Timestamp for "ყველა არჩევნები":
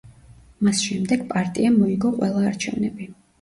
2.17-3.13